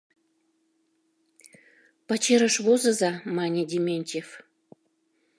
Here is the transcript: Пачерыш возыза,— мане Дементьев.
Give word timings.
Пачерыш 2.07 2.55
возыза,— 2.65 3.11
мане 3.35 3.63
Дементьев. 3.69 4.27